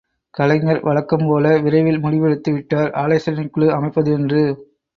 [0.33, 4.43] கலைஞர் வழக்கம் போல விரைவில் முடிவெடுத்து விட்டார் ஆலோசனைக் குழு அமைப்பது என்று!